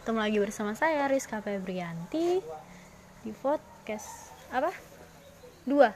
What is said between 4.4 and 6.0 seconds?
apa? Dua